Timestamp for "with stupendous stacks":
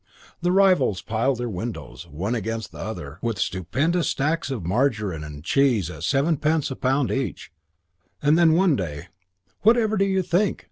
3.21-4.49